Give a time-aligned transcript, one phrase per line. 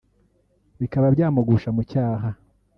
[0.79, 2.29] bikaba byamugusha mu cyaha